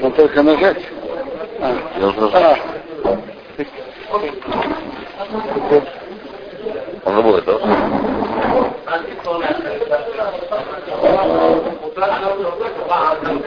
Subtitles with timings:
[0.00, 0.78] Ну, только нажать.
[1.60, 1.76] А.
[2.32, 2.56] А.
[7.04, 7.58] Он работает, да?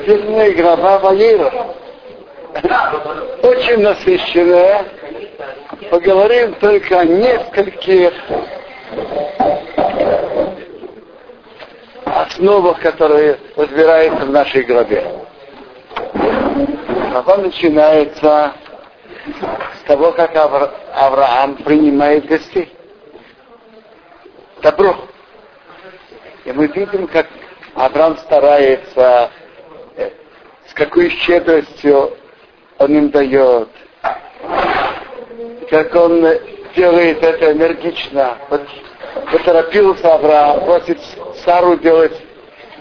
[0.06, 1.52] Сильная игра Валера.
[3.44, 4.86] Очень насыщенная.
[5.90, 8.14] Поговорим только о нескольких
[12.44, 15.06] основах, которые разбираются в нашей главе.
[17.12, 18.54] Глава начинается
[19.82, 22.74] с того, как Авра- Авраам принимает гостей.
[24.62, 24.96] Добро.
[26.46, 27.28] И мы видим, как
[27.76, 29.32] Авраам старается,
[29.96, 30.10] э,
[30.68, 32.12] с какой щедростью
[32.78, 33.70] он им дает,
[35.70, 36.26] как он
[36.76, 38.38] делает это энергично.
[38.50, 38.62] Вот
[39.32, 41.00] поторопился Авраам, просит
[41.46, 42.14] Сару делать,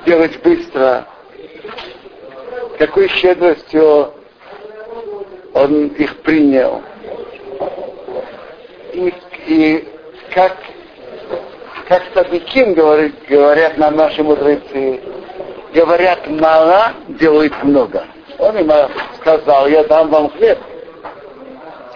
[0.04, 1.06] делать быстро.
[2.78, 4.12] Какой щедростью
[5.54, 6.82] он их принял.
[8.92, 9.14] И,
[9.46, 9.88] и
[10.34, 10.56] как,
[11.88, 15.00] как Садиким говорит, говорят нам наши мудрецы,
[15.74, 18.04] говорят мало, делают много.
[18.38, 18.70] Он им
[19.20, 20.58] сказал, я дам вам хлеб.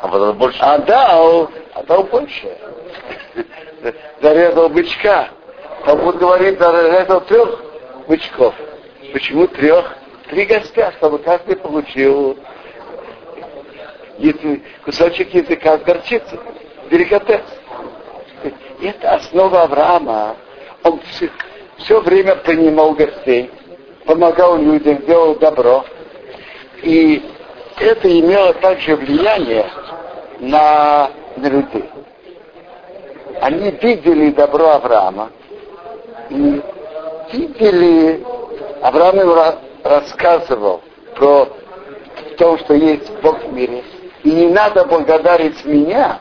[0.00, 0.58] А потом больше.
[0.60, 2.56] А дал, а дал больше.
[4.22, 5.28] Зарезал бычка.
[5.84, 7.65] Талмуд говорит, зарезал трех
[8.06, 8.54] бычков.
[9.12, 9.96] Почему трех?
[10.28, 12.36] Три гостя, чтобы каждый получил
[14.84, 16.40] кусочек языка с горчицей.
[16.90, 17.42] Деликатес.
[18.80, 20.36] И это основа Авраама.
[20.82, 21.30] Он все,
[21.78, 23.50] все время принимал гостей,
[24.04, 25.84] помогал людям, делал добро.
[26.82, 27.22] И
[27.78, 29.66] это имело также влияние
[30.40, 31.84] на, на людей.
[33.40, 35.30] Они видели добро Авраама,
[36.30, 36.62] и
[37.32, 38.24] видели,
[38.82, 40.82] Авраам рассказывал
[41.14, 41.48] про
[42.38, 43.84] то, что есть Бог в мире.
[44.22, 46.20] И не надо благодарить меня,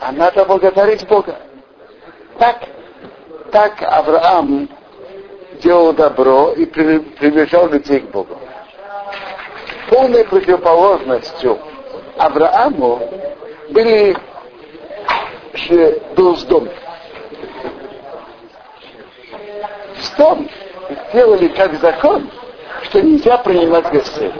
[0.00, 1.36] а надо благодарить Бога.
[2.38, 2.62] Так,
[3.52, 4.68] так Авраам
[5.62, 8.36] делал добро и при- приближал людей к Богу.
[9.88, 11.58] Полной противоположностью
[12.16, 13.00] Аврааму
[13.70, 14.16] были
[16.16, 16.68] был Сдом.
[20.04, 20.48] Сдом
[21.08, 22.30] сделали как закон,
[22.82, 24.32] что нельзя принимать гостей.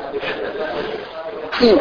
[1.61, 1.81] И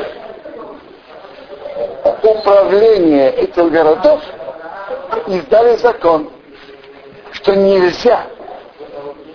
[2.22, 4.22] управление этих городов
[5.28, 6.32] издали закон,
[7.32, 8.26] что нельзя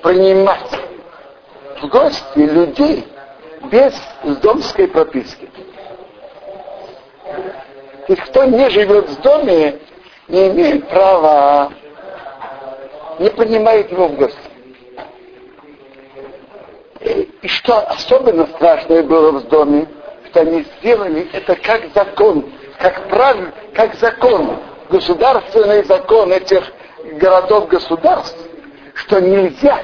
[0.03, 0.70] принимать
[1.82, 3.06] в гости людей
[3.70, 3.94] без
[4.41, 5.50] домской прописки.
[8.09, 9.80] Есть кто не живет в доме,
[10.28, 11.72] не имеет права,
[13.19, 14.39] не принимает его в гости.
[17.43, 19.87] И что особенно страшное было в доме,
[20.27, 24.59] что они сделали это как закон, как правило, как закон,
[24.91, 26.65] государственный закон этих
[27.15, 28.39] городов-государств,
[28.95, 29.81] что нельзя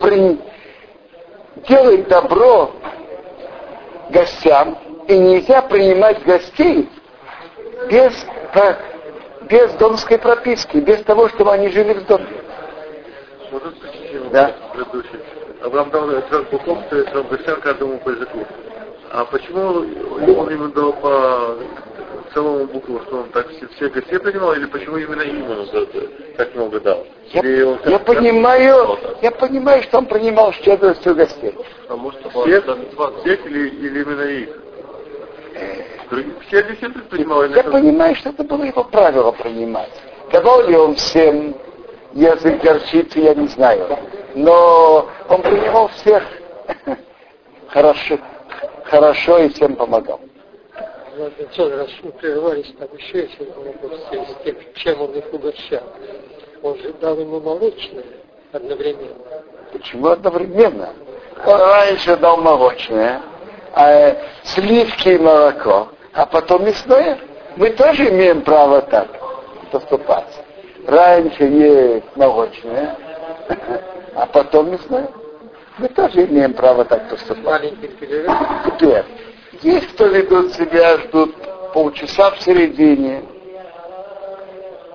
[0.00, 0.38] при...
[1.68, 2.72] делать добро
[4.10, 6.88] гостям, и нельзя принимать гостей
[7.90, 8.12] без,
[9.48, 12.26] без домской прописки, без того, чтобы они жили в доме.
[14.32, 14.54] Да.
[15.62, 18.44] Авраам дал трех быков, трех гостям, каждому по языку.
[19.10, 21.56] А почему он ему дал по
[22.34, 25.68] целому букву, что он так все, все гостей принимал, или почему именно им он
[26.36, 27.06] так много дал?
[27.32, 31.54] Я, он я понимаю, я понимаю, что он принимал щедростью гостей.
[31.88, 32.64] А может, всех,
[33.22, 34.63] всех или, или именно их?
[36.10, 37.44] Все действительно принимал?
[37.44, 39.90] Я это- понимаю, что это было его правило принимать.
[40.32, 41.54] Давал ли он всем
[42.12, 43.98] язык горчицы, я не знаю.
[44.34, 46.22] Но он принимал всех
[47.68, 48.18] хорошо,
[48.84, 50.20] хорошо и всем помогал.
[51.16, 55.84] Ладно, раз мы прерывались, там еще есть вопрос с тем, чем он их угощал.
[56.62, 58.04] Он же дал ему молочное
[58.52, 59.14] одновременно.
[59.72, 60.90] Почему одновременно?
[61.46, 63.20] Он раньше дал молочное,
[63.74, 67.18] а, сливки и молоко, а потом мясное.
[67.56, 69.08] Мы тоже имеем право так
[69.70, 70.28] поступать.
[70.86, 72.96] Раньше есть молочное,
[74.14, 75.08] а потом мясное.
[75.78, 77.72] Мы тоже имеем право так поступать.
[77.80, 79.04] Теперь,
[79.62, 81.34] есть кто ведут себя, ждут
[81.72, 83.24] полчаса в середине,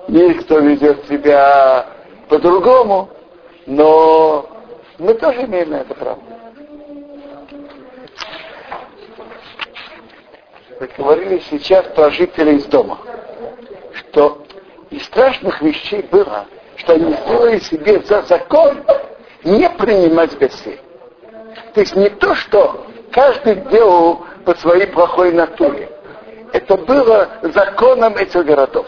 [0.08, 1.86] есть кто ведет себя
[2.28, 3.10] по-другому,
[3.66, 4.48] но
[4.98, 6.18] мы тоже имеем на это право.
[10.80, 12.96] Мы говорили сейчас про жителей из дома,
[13.92, 14.42] что
[14.88, 16.46] из страшных вещей было,
[16.76, 18.82] что они сделали себе за закон
[19.44, 20.80] не принимать гостей.
[21.74, 25.90] То есть не то, что каждый делал по своей плохой натуре.
[26.54, 28.86] Это было законом этих городов.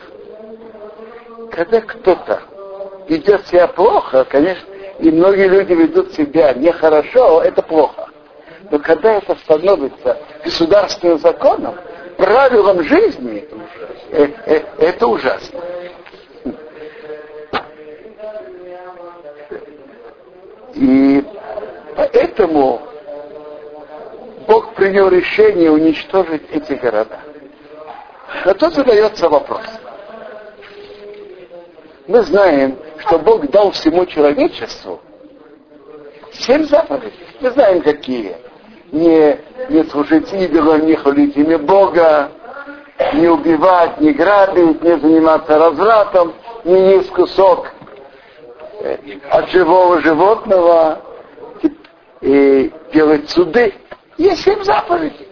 [1.51, 2.41] Когда кто-то
[3.07, 4.67] ведет себя плохо, конечно,
[4.99, 8.09] и многие люди ведут себя нехорошо, это плохо.
[8.71, 11.75] Но когда это становится государственным законом,
[12.17, 13.49] правилом жизни,
[14.11, 15.61] э, э, это ужасно.
[20.75, 21.25] И
[21.97, 22.83] поэтому
[24.47, 27.21] Бог принял решение уничтожить эти города.
[28.45, 29.65] Но тут задается вопрос.
[32.07, 35.01] Мы знаем, что Бог дал всему человечеству
[36.33, 37.27] семь заповедей.
[37.41, 38.37] Мы знаем, какие.
[38.93, 39.41] Не,
[39.71, 42.31] не служить идолам, не хвалить имя Бога,
[43.15, 46.35] не убивать, не грабить, не заниматься развратом,
[46.65, 47.73] не есть кусок
[48.81, 48.99] э,
[49.31, 51.01] от живого животного,
[52.23, 53.75] и делать суды.
[54.17, 55.29] Есть семь заповедей.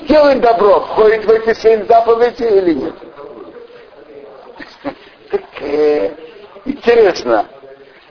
[0.00, 0.80] Делать добро.
[0.80, 2.94] Входит в эти семь заповедей или нет?
[5.28, 6.12] Так, э,
[6.64, 7.46] интересно,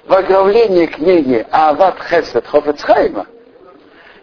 [0.06, 3.26] в оглавлении книги Ават Хесед Хофецхайма,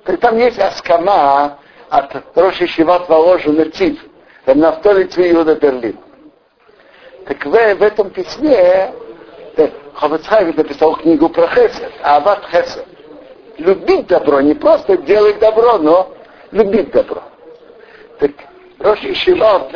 [0.04, 1.58] так там есть аскама
[1.88, 3.98] от Роши Шиват Воложу Нецив,
[4.46, 5.98] Нафтоли Иуда Берлин.
[7.26, 8.92] Так в, в этом письме
[9.56, 12.84] э, Хофецхайм написал книгу про Хесед, Ават Хесед.
[13.58, 16.12] Любить добро, не просто делать добро, но
[16.50, 17.22] любить добро.
[18.18, 18.32] Так
[18.80, 19.70] Роши Шиват,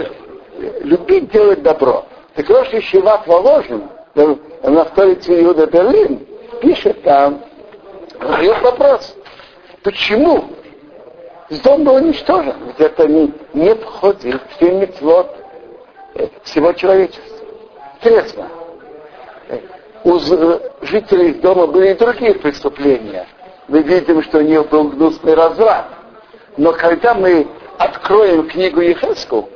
[0.80, 2.04] любить делать добро.
[2.34, 6.26] Так Роши Шиват Воложин, на столице Иуда Берлин,
[6.60, 7.44] пишет там,
[8.20, 9.15] задает вопрос,
[9.86, 10.48] почему
[11.62, 12.56] дом был уничтожен?
[12.66, 15.30] Ведь это не, не входит в мецвод
[16.42, 17.36] всего человечества.
[17.94, 18.48] Интересно.
[20.02, 20.18] У
[20.82, 23.28] жителей дома были и другие преступления.
[23.68, 25.86] Мы видим, что у них был гнусный разврат.
[26.56, 27.46] Но когда мы
[27.78, 29.48] откроем книгу Ехеску,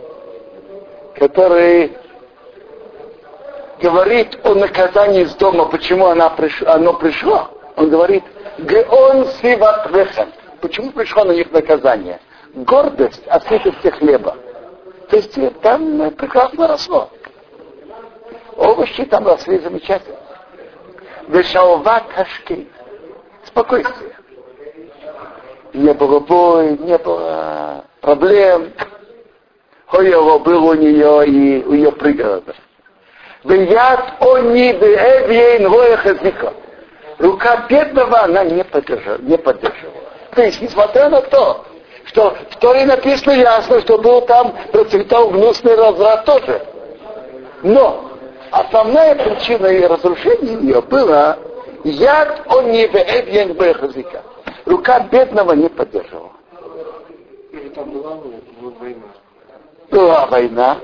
[1.16, 1.96] который
[3.82, 6.62] говорит о наказании из дома, почему она приш...
[6.62, 8.24] оно пришло, он говорит,
[8.58, 10.32] Геон сиватвехем.
[10.60, 12.20] Почему пришло на них наказание?
[12.54, 14.36] Гордость от сытости хлеба.
[15.08, 17.10] То есть э, там э, прекрасно росло.
[18.56, 20.18] Овощи там росли замечательно.
[21.28, 22.68] Вешауват хашки.
[23.44, 24.16] Спокойствие.
[25.72, 28.72] Не было бой, не было проблем.
[29.86, 32.56] Хоево был у нее и у ее пригородов.
[33.44, 36.52] Вияд они беэвьейн роехазика.
[37.20, 40.00] Рука бедного она не поддерживала, не поддерживала.
[40.34, 41.66] То есть, несмотря на то,
[42.04, 46.66] что в Торе написано ясно, что был там процветал гнусный разврат тоже.
[47.62, 48.10] Но
[48.50, 51.36] основная причина ее разрушения ее была
[51.84, 54.22] яд он не роехазика.
[54.64, 56.30] Рука бедного не поддерживала.
[57.74, 58.16] Там была
[58.78, 59.06] война?
[59.90, 60.76] Была война,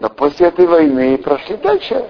[0.00, 2.04] но после этой войны прошли дальше.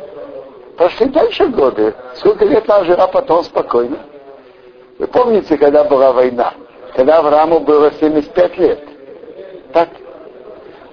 [0.77, 1.95] Прошли дальше годы.
[2.17, 3.99] Сколько лет она жила потом спокойно.
[4.99, 6.55] Вы помните, когда была война?
[6.95, 8.81] Когда Аврааму было 75 лет.
[9.73, 9.89] Так.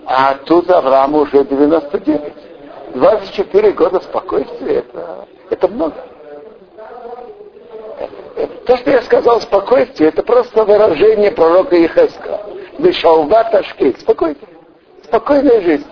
[0.06, 2.34] А тут Аврааму уже 99.
[2.96, 5.96] 24 года спокойствия, это, это много.
[8.66, 12.42] То, что я сказал спокойствие, это просто выражение пророка Ехеска.
[12.80, 13.96] Бешалва Ташкей.
[14.00, 14.36] Спокойно.
[15.04, 15.88] Спокойная жизнь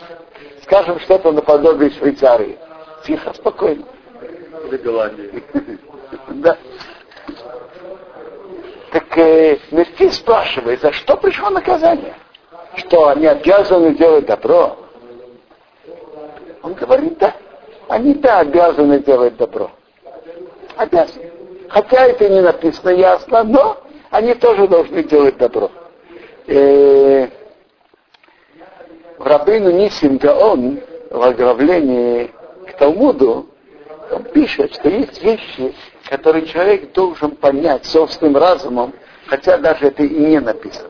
[0.69, 2.57] скажем что-то наподобие Швейцарии.
[3.09, 3.85] Тихо, спокойно.
[4.67, 5.43] Или Голландии.
[6.29, 6.57] Да.
[8.91, 12.13] Так э, Мерти спрашивает, за что пришло наказание?
[12.75, 14.77] Что они обязаны делать добро?
[16.61, 17.35] Он говорит, да.
[17.87, 19.71] Они, да, обязаны делать добро.
[20.75, 21.31] Обязаны.
[21.69, 23.77] Хотя это не написано ясно, но
[24.11, 25.71] они тоже должны делать добро.
[26.45, 27.27] Э,
[29.17, 32.38] в Рабейну Нисим Гаон в оглавлении к
[32.79, 33.49] Талмуду
[34.09, 35.75] он пишет, что есть вещи,
[36.09, 38.93] которые человек должен понять собственным разумом,
[39.27, 40.89] хотя даже это и не написано.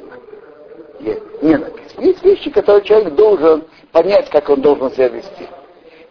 [1.41, 2.01] Не написано.
[2.01, 5.49] Есть вещи, которые человек должен понять, как он должен себя вести.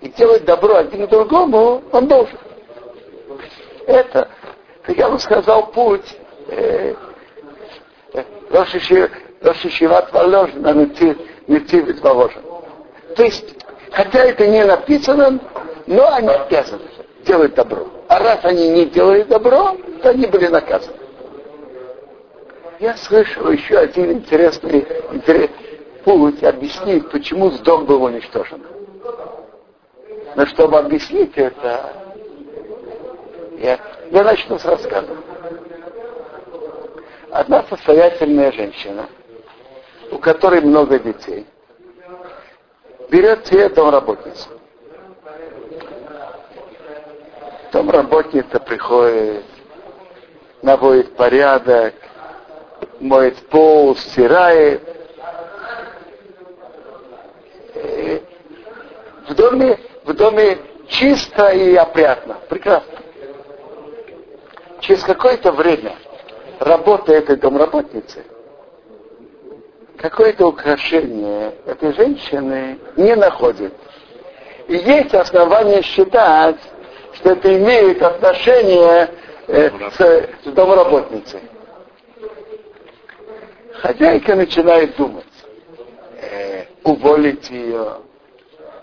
[0.00, 2.38] И делать добро один другому он должен.
[3.87, 4.28] Это,
[4.88, 6.16] я бы сказал, путь
[6.49, 6.94] э,
[8.12, 8.25] э,
[9.40, 10.75] Рошишиват на
[11.47, 12.42] Нетивит положен.
[13.16, 13.54] То есть,
[13.90, 15.40] хотя это не написано,
[15.88, 16.83] но они обязаны
[17.25, 17.88] делать добро.
[18.09, 20.99] А раз они не делали добро, то они были наказаны.
[22.78, 25.50] Я слышал еще один интересный, интересный
[26.04, 28.62] путь объяснить, почему дом был уничтожен.
[30.37, 31.92] Но чтобы объяснить это,
[33.57, 33.80] Я,
[34.11, 35.16] я начну с рассказа.
[37.30, 39.09] Одна состоятельная женщина,
[40.12, 41.47] у которой много детей,
[43.11, 44.57] берет себе домработницу.
[47.72, 49.44] Домработница приходит,
[50.62, 51.94] наводит порядок,
[53.00, 54.82] моет пол, стирает.
[57.75, 58.22] И
[59.28, 60.58] в доме, в доме
[60.88, 62.38] чисто и опрятно.
[62.48, 62.98] Прекрасно.
[64.80, 65.96] Через какое-то время
[66.60, 68.25] работа этой домработницы,
[69.98, 73.75] какое-то украшение этой женщины не находит.
[74.68, 76.56] И есть основания считать,
[77.18, 79.10] что это имеет отношение
[79.48, 81.40] э, с, с домработницей.
[83.75, 85.25] Хозяйка начинает думать,
[86.20, 87.96] э, уволить ее,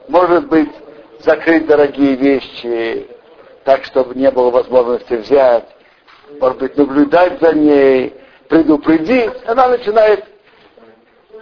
[0.07, 0.71] может быть,
[1.19, 3.07] закрыть дорогие вещи,
[3.63, 5.67] так, чтобы не было возможности взять,
[6.39, 8.13] может быть, наблюдать за ней,
[8.49, 9.31] предупредить.
[9.47, 10.25] Она начинает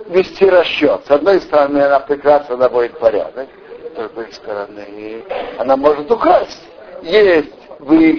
[0.07, 1.01] вести расчет.
[1.05, 3.49] С одной стороны, она прекрасно наводит порядок,
[3.91, 5.23] с другой стороны,
[5.57, 6.63] она может украсть.
[7.03, 8.17] Есть вы,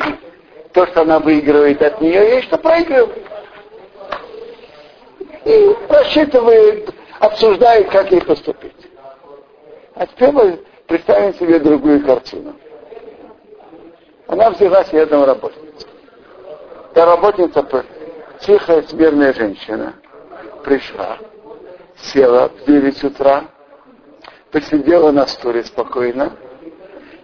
[0.72, 3.26] то, что она выигрывает от нее, есть что проигрывает.
[5.46, 8.90] И рассчитывает, обсуждает, как ей поступить.
[9.94, 12.54] А теперь мы представим себе другую картину.
[14.26, 15.86] Она взяла себе домработницу.
[16.94, 17.66] Домработница,
[18.40, 19.94] тихая, смирная женщина,
[20.62, 21.18] пришла,
[21.96, 23.44] села в 9 утра,
[24.50, 26.32] посидела на стуле спокойно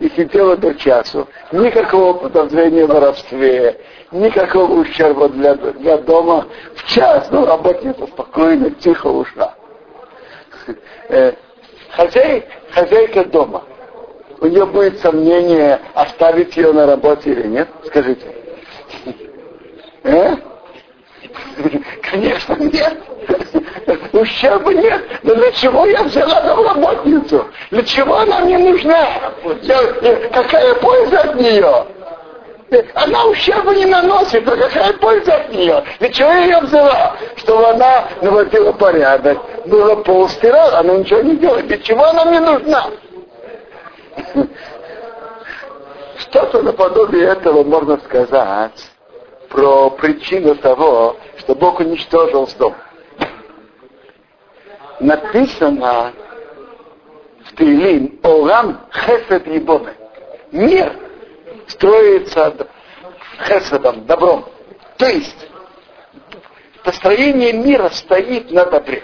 [0.01, 1.29] и сидела до часу.
[1.53, 3.81] Никакого подозрения в воровстве,
[4.11, 6.47] никакого ущерба для, для дома.
[6.75, 9.55] В час ну, работница спокойно, тихо ушла.
[11.11, 11.35] Э,
[11.91, 13.65] хозяй, хозяйка дома.
[14.41, 17.69] У нее будет сомнение, оставить ее на работе или нет?
[17.85, 18.27] Скажите.
[20.03, 20.35] Э?
[22.03, 22.97] Конечно, нет.
[24.13, 25.03] Ущерба нет.
[25.23, 27.47] Но для чего я взяла домработницу?
[27.71, 29.33] Для чего она мне нужна?
[29.63, 29.83] Я,
[30.33, 31.87] какая польза от нее?
[32.95, 35.83] Она ущерба не наносит, но какая польза от нее?
[35.99, 37.17] Для чего я ее взяла?
[37.37, 39.39] Чтобы она наводила порядок.
[39.67, 41.67] Было пол стирала, она ничего не делает.
[41.67, 42.87] Для чего она мне нужна?
[46.19, 48.91] Что-то наподобие этого можно сказать
[49.51, 52.75] про причину того, что Бог уничтожил дом.
[55.01, 56.13] Написано
[57.45, 59.95] в Тилим Олам Хесед Ибоне.
[60.53, 60.97] Мир
[61.67, 62.69] строится
[63.47, 64.45] хеседом, добром.
[64.97, 65.49] То есть
[66.85, 69.03] построение мира стоит на добре.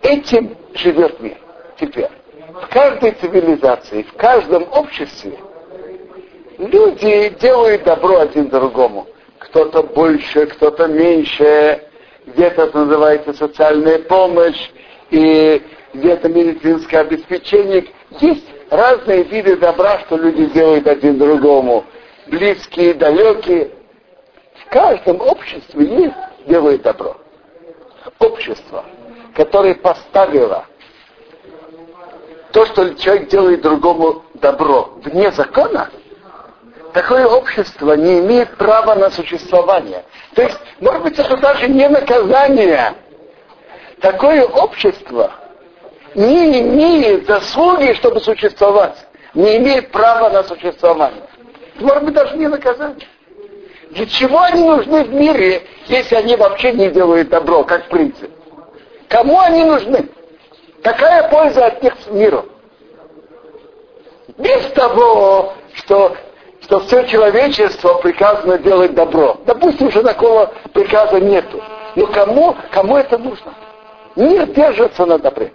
[0.00, 1.36] Этим живет мир
[1.78, 2.10] теперь.
[2.48, 5.38] В каждой цивилизации, в каждом обществе
[6.56, 9.06] люди делают добро один другому
[9.50, 11.82] кто-то больше, кто-то меньше,
[12.26, 14.70] где-то это называется социальная помощь,
[15.10, 15.62] и
[15.94, 17.86] где-то медицинское обеспечение.
[18.20, 21.84] Есть разные виды добра, что люди делают один другому.
[22.26, 23.70] Близкие, далекие.
[24.66, 26.14] В каждом обществе есть
[26.46, 27.16] делает добро.
[28.18, 28.84] Общество,
[29.34, 30.66] которое поставило
[32.52, 35.90] то, что человек делает другому добро вне закона,
[36.92, 40.04] такое общество не имеет права на существование.
[40.34, 42.94] То есть, может быть, это даже не наказание.
[44.00, 45.32] Такое общество
[46.14, 49.06] не имеет заслуги, чтобы существовать.
[49.34, 51.22] Не имеет права на существование.
[51.76, 53.06] Может быть, даже не наказание.
[53.90, 58.30] Для чего они нужны в мире, если они вообще не делают добро, как принцип?
[59.08, 60.08] Кому они нужны?
[60.82, 62.46] Какая польза от них миру?
[64.36, 66.16] Без того, что
[66.68, 69.40] что все человечество приказано делать добро.
[69.46, 71.62] Допустим, что такого приказа нету.
[71.96, 73.54] Но кому, кому это нужно?
[74.16, 75.50] Мир держится на добре.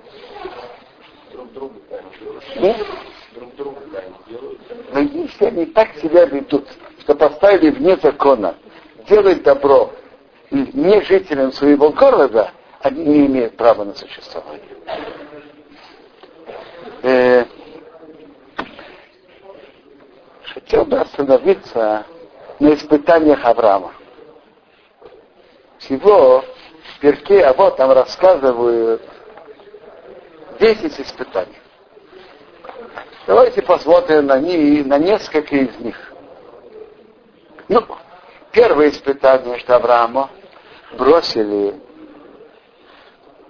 [2.55, 2.75] Но
[5.00, 6.67] если они так себя ведут,
[7.01, 8.55] что поставили вне закона
[9.08, 9.91] делать добро
[10.50, 12.50] не жителям своего города,
[12.82, 14.63] они не имеют права на существование.
[17.03, 17.46] Э,
[20.54, 22.06] хотел бы остановиться
[22.60, 23.94] на испытаниях Авраама.
[25.80, 26.44] Всего
[26.96, 29.02] в перке, а вот там рассказывают
[30.60, 31.58] 10 испытаний.
[33.26, 36.14] Давайте посмотрим на, них, на несколько из них.
[37.68, 37.82] Ну,
[38.52, 40.30] первое испытание, что Авраама
[40.98, 41.76] бросили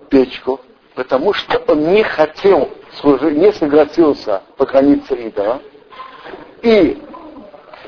[0.10, 0.62] печку,
[0.96, 2.70] потому что он не хотел
[3.02, 5.62] служить, не согласился поклониться идолам
[6.64, 6.98] и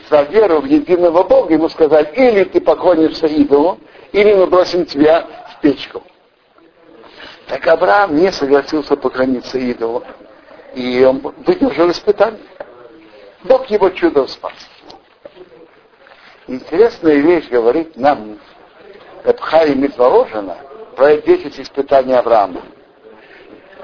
[0.10, 3.79] за веру в единого Бога, ему сказали, или ты поклонишься идолу,
[4.12, 6.03] или мы бросим тебя в печку.
[7.48, 10.03] Так Авраам не согласился поклониться идолу.
[10.75, 12.41] И он выдержал испытание.
[13.44, 14.53] Бог его чудом спас.
[16.48, 18.39] Интересная вещь говорит нам
[19.24, 20.58] Эпхай Митволожена
[20.96, 22.62] про 10 испытаний Авраама.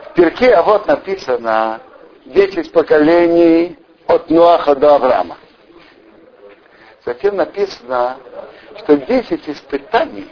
[0.09, 1.79] В перке а вот написано
[2.25, 3.77] 10 поколений
[4.11, 5.37] от Нуаха до Авраама.
[7.05, 8.17] Затем написано,
[8.77, 10.27] что 10 испытаний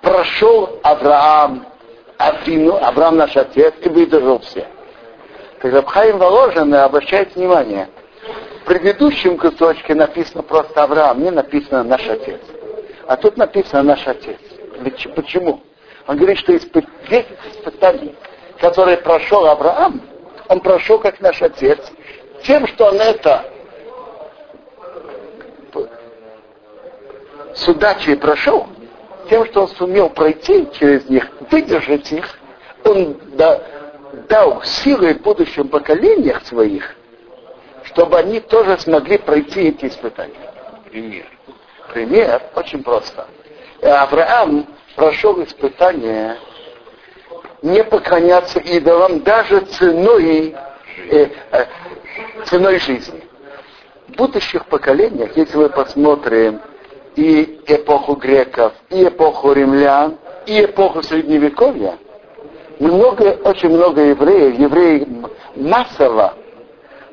[0.00, 1.66] прошел Авраам,
[2.16, 4.66] Афину, Авраам наш отец, и выдержал все.
[5.60, 7.88] Так Рабхаим Воложен обращает внимание,
[8.62, 12.40] в предыдущем кусочке написано просто Авраам, не написано наш отец.
[13.06, 14.38] А тут написано наш отец.
[15.14, 15.62] Почему?
[16.06, 16.84] Он говорит, что испы...
[17.08, 18.14] 10 испытаний,
[18.60, 20.02] которые прошел Авраам,
[20.48, 21.78] он прошел как наш отец,
[22.44, 23.44] тем, что он это
[27.54, 28.66] с удачей прошел,
[29.28, 32.38] тем, что он сумел пройти через них, выдержать их,
[32.84, 33.60] он да,
[34.28, 36.94] дал силы в будущем поколениях своих,
[37.84, 40.34] чтобы они тоже смогли пройти эти испытания.
[40.90, 41.26] Пример.
[41.92, 43.26] Пример очень просто.
[43.82, 46.36] Авраам прошел испытание
[47.62, 50.54] не поклоняться идолам даже ценой,
[51.10, 51.66] э, э,
[52.46, 53.22] ценой жизни.
[54.08, 56.60] В будущих поколениях, если мы посмотрим
[57.16, 61.98] и эпоху греков, и эпоху римлян, и эпоху средневековья,
[62.78, 65.06] много, очень много евреев, евреи
[65.56, 66.34] массово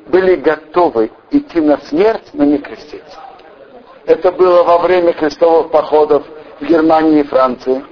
[0.06, 3.18] были готовы идти на смерть, но не креститься.
[4.06, 6.24] Это было во время крестовых походов
[6.60, 7.84] в Германии и Франции.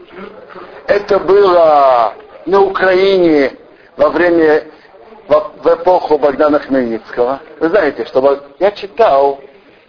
[0.87, 2.15] Это было
[2.47, 3.53] на Украине
[3.97, 4.69] во время,
[5.29, 7.41] в, эпоху Богдана Хмельницкого.
[7.61, 9.41] Вы знаете, что я читал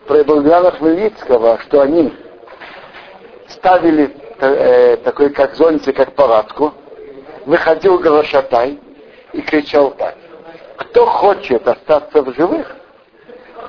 [0.08, 2.14] про Богдана Хмельницкого, что они
[3.48, 6.74] ставили э, такой как зонтик, как палатку,
[7.46, 8.80] выходил Галашатай
[9.34, 10.16] и кричал так.
[10.78, 12.76] Кто хочет остаться в живых,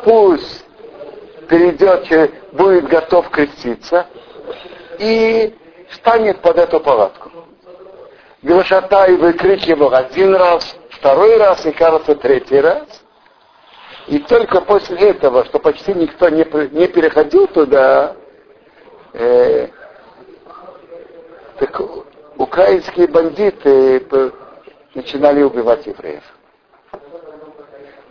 [0.05, 0.65] пусть
[1.49, 4.07] перейдет, будет готов креститься
[4.99, 5.55] и
[5.93, 7.31] станет под эту палатку.
[8.43, 12.87] Галашатай выкрикивал один раз, второй раз и, кажется, третий раз.
[14.07, 18.15] И только после этого, что почти никто не, не переходил туда,
[19.13, 19.69] э,
[21.59, 21.81] так
[22.37, 24.33] украинские бандиты
[24.95, 26.23] начинали убивать евреев.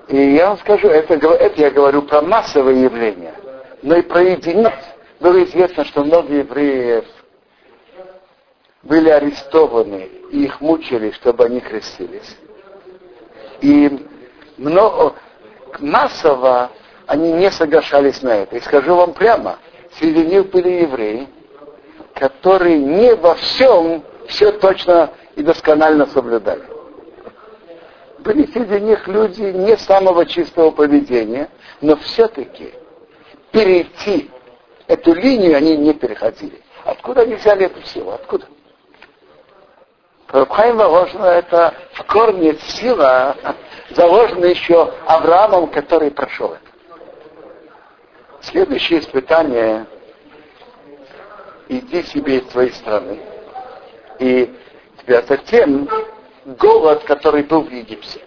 [0.08, 3.34] И я вам скажу, это, это я говорю про массовые явления,
[3.82, 4.74] но и про единиц.
[5.20, 7.06] Было известно, что многие евреев
[8.84, 12.38] были арестованы, и их мучили, чтобы они крестились.
[13.62, 14.08] И
[14.58, 15.16] много,
[15.80, 16.72] массово
[17.08, 18.58] они не соглашались на это.
[18.58, 19.58] И скажу вам прямо,
[20.00, 21.28] среди них были евреи,
[22.14, 26.64] которые не во всем все точно и досконально соблюдали.
[28.20, 31.50] Были среди них люди не самого чистого поведения,
[31.82, 32.74] но все-таки
[33.52, 34.32] перейти
[34.88, 36.62] эту линию они не переходили.
[36.84, 38.12] Откуда они взяли эту силу?
[38.12, 38.48] Откуда?
[40.36, 43.38] Рабхайм заложена это в корне сила,
[43.92, 46.60] заложена еще Авраамом, который прошел это.
[48.42, 49.86] Следующее испытание
[51.70, 53.22] иди себе из твоей страны.
[54.20, 54.54] И
[55.02, 55.88] тебя затем
[56.46, 58.20] голод, который был в Египте.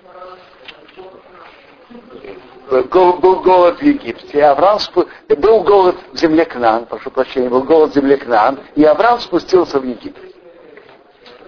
[2.70, 4.44] Был, был голод в Египте.
[4.44, 5.06] Авраам спу...
[5.28, 9.78] был голод в земле Кнан, прошу прощения, был голод в земле Кнан, и Авраам спустился
[9.78, 10.37] в Египет.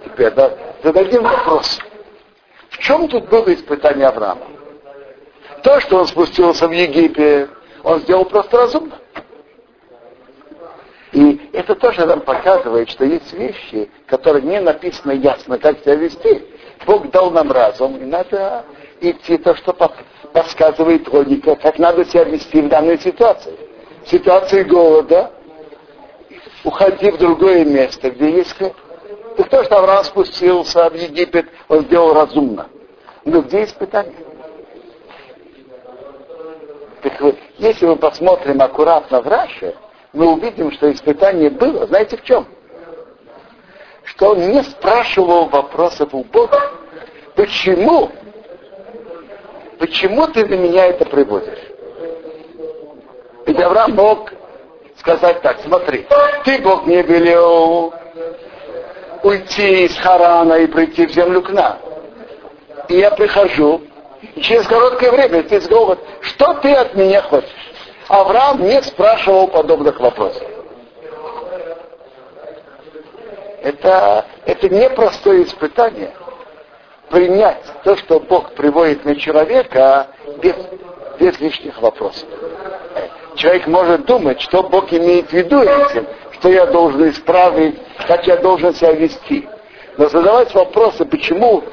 [0.03, 0.51] Теперь да,
[0.83, 1.79] зададим вопрос.
[2.69, 4.47] В чем тут было испытание Авраама?
[5.63, 7.49] То, что он спустился в Египет,
[7.83, 8.97] он сделал просто разумно.
[11.11, 16.45] И это тоже нам показывает, что есть вещи, которые не написано ясно, как себя вести.
[16.85, 18.65] Бог дал нам разум, и надо
[19.01, 19.73] идти то, что
[20.31, 23.53] подсказывает логика, как надо себя вести в данной ситуации.
[24.05, 25.31] В ситуации голода
[26.63, 28.73] уходи в другое место, где есть хлеб.
[29.41, 32.69] И то, что Авраам спустился в Египет, он сделал разумно.
[33.25, 34.13] Но где испытание?
[37.01, 39.75] Так вот, если мы посмотрим аккуратно в Раше,
[40.13, 41.87] мы увидим, что испытание было.
[41.87, 42.45] Знаете в чем?
[44.03, 46.61] Что он не спрашивал вопросов у Бога.
[47.35, 48.11] Почему?
[49.79, 51.67] Почему ты на меня это приводишь?
[53.47, 54.31] Ведь Авраам мог
[54.99, 56.05] сказать так, смотри,
[56.45, 57.91] ты Бог мне велел
[59.23, 61.77] уйти из Харана и прийти в землю к нам.
[62.87, 63.81] И я прихожу,
[64.35, 67.49] и через короткое время ты говоришь, что ты от меня хочешь?
[68.07, 70.43] Авраам не спрашивал подобных вопросов.
[73.63, 76.11] Это, это непростое испытание
[77.09, 80.07] принять то, что Бог приводит на человека
[80.41, 80.55] без,
[81.19, 82.27] без лишних вопросов.
[83.35, 86.07] Человек может думать, что Бог имеет в виду этим,
[86.41, 89.47] что я должен исправить, как я должен себя вести.
[89.97, 91.63] Но задавать вопросы, почему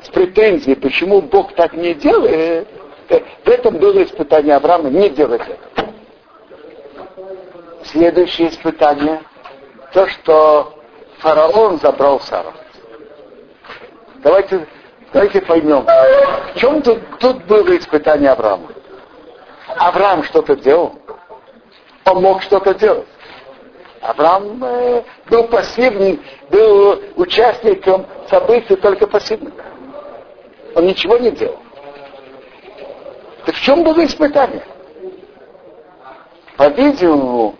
[0.00, 2.66] с претензией, почему Бог так не делает,
[3.10, 5.90] э, в этом было испытание Авраама не делать это.
[7.84, 9.20] Следующее испытание,
[9.92, 10.78] то, что
[11.18, 12.54] фараон забрал Сару.
[14.22, 14.66] Давайте,
[15.12, 18.68] давайте поймем, в чем тут, тут было испытание Авраама.
[19.76, 20.94] Авраам что-то делал,
[22.06, 23.06] он мог что-то делать.
[24.06, 29.52] Авраам э, был пассивным, был участником событий только пассивным.
[30.74, 31.58] Он ничего не делал.
[33.44, 34.62] Так в чем было испытание?
[36.56, 37.56] По-видимому,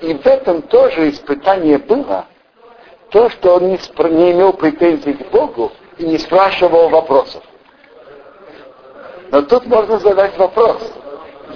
[0.00, 2.26] и в этом тоже испытание было,
[3.10, 7.42] то, что он не, спр- не имел претензий к Богу и не спрашивал вопросов.
[9.30, 10.92] Но тут можно задать вопрос.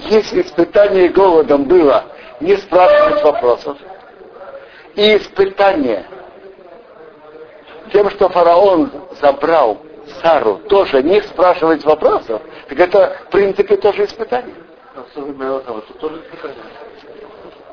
[0.09, 2.05] Если испытание голодом было
[2.39, 3.77] не спрашивать вопросов,
[4.95, 6.05] и испытание
[7.91, 9.79] тем, что фараон забрал
[10.21, 14.55] Сару, тоже не спрашивать вопросов, так это, в принципе, тоже испытание.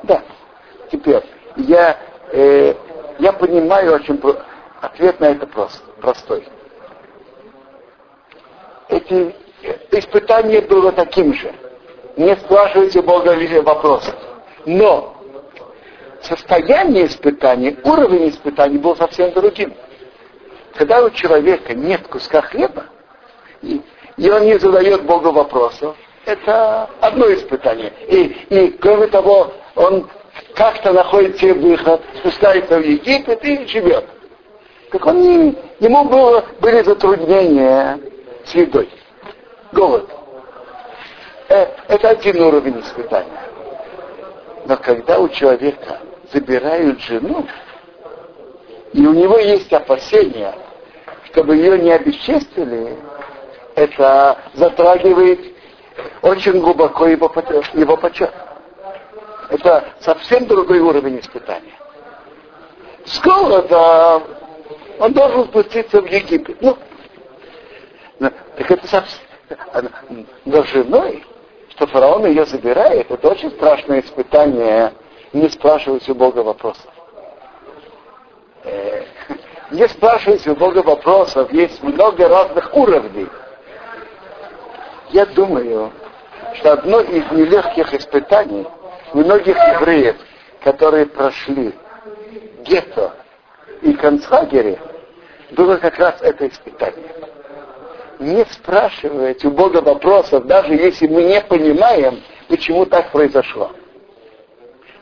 [0.03, 0.21] Да.
[0.91, 1.23] Теперь,
[1.57, 1.97] я,
[2.31, 2.73] э,
[3.19, 4.21] я понимаю очень
[4.81, 6.47] ответ на это прост, простой.
[8.87, 9.35] Эти
[9.91, 11.53] испытание было таким же.
[12.17, 14.15] Не спрашивайте Бога вопросов.
[14.65, 15.18] Но
[16.21, 19.73] состояние испытания, уровень испытаний был совсем другим.
[20.75, 22.85] Когда у человека нет куска хлеба,
[23.61, 23.81] и,
[24.17, 27.91] и он не задает Богу вопросов, это одно испытание.
[28.07, 30.09] И, и кроме того, он
[30.55, 34.05] как-то находит себе выход, спускается в Египет и живет.
[34.91, 37.99] Как он не, ему было, были затруднения
[38.45, 38.89] с едой.
[39.71, 40.09] Голод.
[41.49, 43.49] Э, это один уровень испытания.
[44.65, 45.99] Но когда у человека
[46.31, 47.45] забирают жену,
[48.93, 50.53] и у него есть опасения,
[51.25, 52.97] чтобы ее не обесчестили,
[53.75, 55.39] это затрагивает
[56.21, 57.31] очень глубоко его,
[57.73, 58.33] его почет.
[59.49, 61.73] Это совсем другой уровень испытания.
[63.05, 64.21] С голода
[64.99, 66.61] он должен спуститься в Египет.
[66.61, 66.77] Ну,
[68.19, 69.19] так это совсем...
[70.45, 71.25] Но женой,
[71.69, 74.93] что фараон ее забирает, это очень страшное испытание
[75.33, 76.91] не спрашивать у Бога вопросов.
[78.63, 79.03] Э,
[79.71, 83.27] не спрашивать у Бога вопросов, есть много разных уровней.
[85.11, 85.91] Я думаю,
[86.55, 88.65] что одно из нелегких испытаний
[89.13, 90.17] многих евреев,
[90.63, 91.73] которые прошли
[92.63, 93.13] гетто
[93.81, 94.79] и концлагере,
[95.51, 97.09] было как раз это испытание.
[98.19, 103.71] Не спрашивать у Бога вопросов, даже если мы не понимаем, почему так произошло.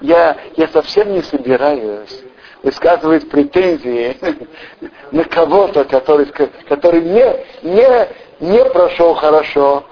[0.02, 2.24] Я, я совсем не собираюсь
[2.64, 4.18] высказывать претензии
[5.12, 6.26] на кого-то, который,
[6.68, 9.84] который не, не, не прошел хорошо.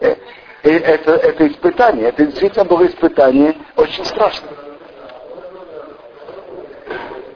[0.00, 0.14] Э,
[0.62, 4.54] это, это испытание, это действительно было испытание очень страшное.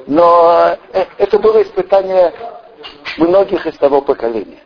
[0.06, 2.32] Но э, это было испытание
[3.18, 4.60] многих из того поколения.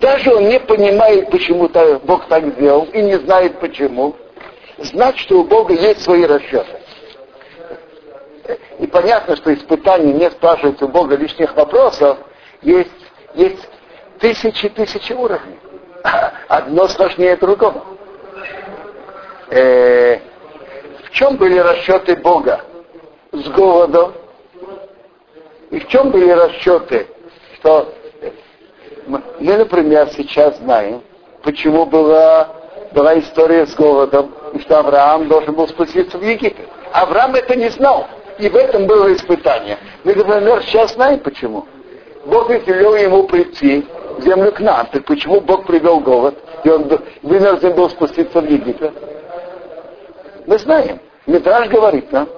[0.00, 1.68] Даже он не понимает, почему
[2.04, 4.16] Бог так сделал, и не знает почему
[4.78, 6.80] знать, что у Бога есть свои расчеты.
[8.78, 12.18] И понятно, что испытание не спрашивать у Бога лишних вопросов,
[12.62, 12.90] есть,
[13.34, 13.68] есть
[14.18, 15.58] тысячи тысячи уровней.
[16.48, 17.84] Одно сложнее другого.
[19.50, 20.18] Э,
[21.04, 22.60] в чем были расчеты Бога
[23.32, 24.12] с голодом?
[25.70, 27.08] И в чем были расчеты,
[27.56, 27.92] что
[29.06, 31.02] мы, например, сейчас знаем,
[31.42, 32.48] почему была,
[32.92, 36.68] была история с голодом что Авраам должен был спуститься в Египет.
[36.92, 38.06] Авраам это не знал.
[38.38, 39.78] И в этом было испытание.
[40.04, 41.66] Мы, например, сейчас знаем почему.
[42.26, 43.86] Бог велел ему прийти
[44.18, 44.86] в землю к нам.
[44.86, 46.36] Так почему Бог привел голод?
[46.64, 46.90] И он
[47.22, 48.92] вынужден был спуститься в Египет.
[50.46, 51.00] Мы знаем.
[51.26, 52.28] Митраж говорит нам,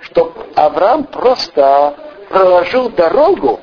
[0.00, 1.94] что Авраам просто
[2.28, 3.60] проложил дорогу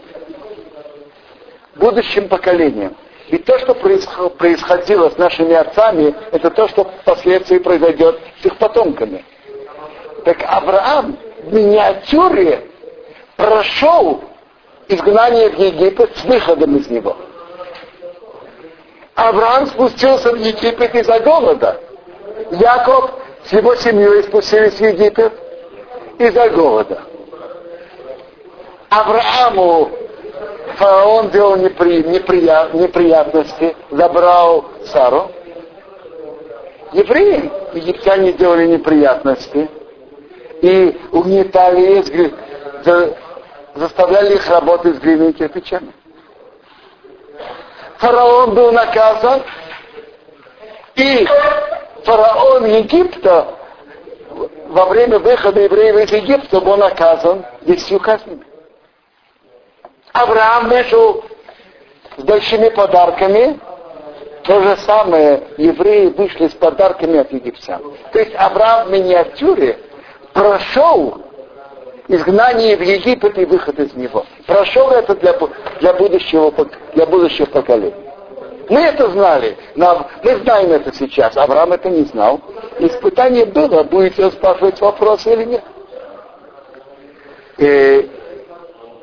[1.75, 2.95] будущим поколениям.
[3.27, 9.25] И то, что происходило с нашими отцами, это то, что впоследствии произойдет с их потомками.
[10.23, 12.67] Так Авраам в миниатюре
[13.35, 14.23] прошел
[14.87, 17.17] изгнание в Египет с выходом из него.
[19.15, 21.81] Авраам спустился в Египет из-за голода.
[22.51, 23.11] Яков
[23.43, 25.33] с его семьей спустились в Египет
[26.17, 27.01] из-за голода.
[28.89, 29.91] Аврааму
[30.77, 35.31] фараон делал непри, неприят, неприятности, забрал Сару.
[36.93, 39.69] Евреи, египтяне делали неприятности
[40.61, 42.33] и угнетали их,
[43.75, 45.91] заставляли их работать с глиняными кирпичами.
[47.97, 49.41] Фараон был наказан,
[50.95, 51.27] и
[52.03, 53.55] фараон Египта
[54.67, 58.46] во время выхода евреев из Египта был наказан десятью казнями.
[60.13, 61.23] Авраам вышел
[62.17, 63.59] с большими подарками,
[64.43, 67.81] то же самое евреи вышли с подарками от египтян.
[68.13, 69.77] То есть Авраам в миниатюре
[70.33, 71.21] прошел
[72.07, 74.25] изгнание в Египет и выход из него.
[74.45, 75.33] Прошел это для,
[75.79, 76.53] для, будущего,
[76.93, 77.93] для будущего поколений.
[78.69, 81.37] Мы это знали, но мы знаем это сейчас.
[81.37, 82.41] Авраам это не знал.
[82.79, 85.63] Испытание было, будете спрашивать вопросы или нет.
[87.57, 88.09] И,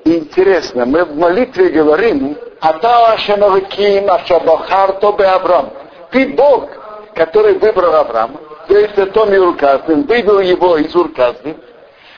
[0.05, 5.71] интересно, мы в молитве говорим, Ата Ашемавиким Ашабахарто Авраам.
[6.11, 6.69] Ты Бог,
[7.15, 8.39] который выбрал Авраама,
[8.69, 11.57] то есть Том Юрказным, вывел его из Урказным,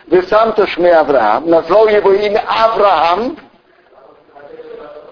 [0.07, 3.37] вы сам Тошме Авраам, назвал его имя Авраам,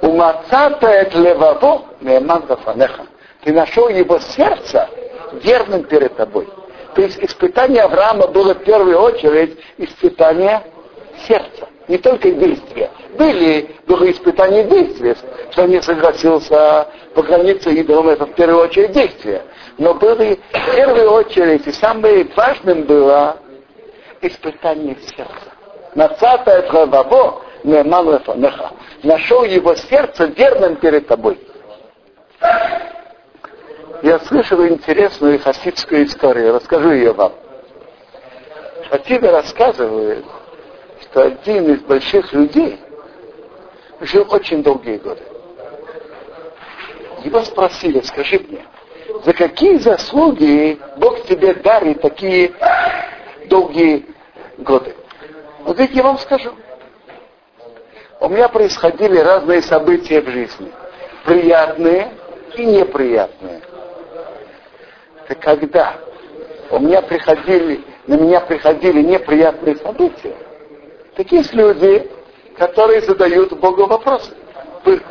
[0.05, 3.07] Умацата эт леваво меман гафанеха.
[3.43, 4.89] Ты нашел его сердце
[5.33, 6.47] верным перед тобой.
[6.95, 10.63] То есть испытание Авраама было в первую очередь испытание
[11.27, 12.91] сердца, не только действия.
[13.19, 15.17] Были, было испытание действия,
[15.51, 19.43] что не согласился поклониться идолам, это в первую очередь действие.
[19.79, 23.37] Но было в первую очередь, и самым важным было
[24.21, 25.53] испытание сердца.
[25.95, 26.87] Нацата это
[27.65, 28.73] Лефанеха.
[29.03, 31.39] Нашел его сердце верным перед тобой.
[34.03, 37.33] Я слышал интересную хасидскую историю, расскажу ее вам.
[38.91, 40.27] Хасиды рассказывают,
[41.15, 42.81] что один из больших людей
[44.01, 45.23] жил очень долгие годы.
[47.23, 48.67] Его спросили, скажи мне,
[49.25, 52.53] за какие заслуги Бог тебе дарит такие
[53.47, 54.07] долгие
[54.59, 54.97] годы?
[55.61, 56.53] Вот ведь я вам скажу
[58.19, 60.73] у меня происходили разные события в жизни.
[61.25, 62.11] Приятные
[62.57, 63.61] и неприятные.
[65.29, 65.95] Это когда
[66.71, 70.35] у меня приходили, на меня приходили неприятные события,
[71.17, 72.11] такие люди,
[72.59, 74.31] которые задают Богу вопросы.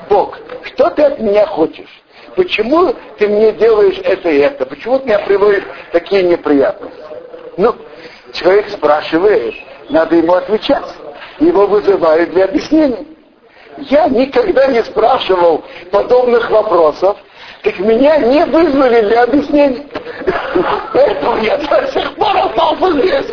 [0.10, 1.90] Бог, что ты от меня хочешь?
[2.36, 4.66] Почему ты мне делаешь это и это?
[4.66, 6.98] Почему ты меня приводишь такие неприятности?
[7.58, 7.76] Ну,
[8.34, 9.56] человек спрашивает,
[9.90, 10.86] надо ему отвечать
[11.40, 13.06] его вызывают для объяснения.
[13.78, 17.18] Я никогда не спрашивал подобных вопросов,
[17.64, 19.86] так меня не вызвали для объяснения.
[20.94, 23.26] Поэтому я до сих пор остался здесь.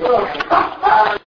[0.00, 1.27] あっ。